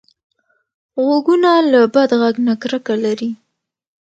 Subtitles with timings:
[1.03, 3.31] غوږونه له بد غږ نه کرکه لري